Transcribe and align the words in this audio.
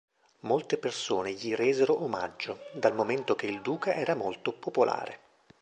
Molte 0.39 0.79
persone 0.79 1.33
gli 1.33 1.53
resero 1.53 2.01
omaggio, 2.03 2.61
dal 2.73 2.95
momento 2.95 3.35
che 3.35 3.45
il 3.45 3.61
duca 3.61 3.93
era 3.93 4.15
molto 4.15 4.51
popolare. 4.51 5.19